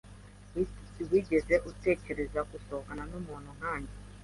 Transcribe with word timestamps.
Wigeze 1.11 1.55
utekereza 1.71 2.39
gusohokana 2.51 3.03
numuntu 3.09 3.49
nkanjye? 3.57 3.95